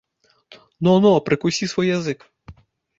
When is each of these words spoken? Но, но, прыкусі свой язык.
Но, 0.83 0.91
но, 1.05 1.11
прыкусі 1.29 1.71
свой 1.77 1.87
язык. 1.97 2.29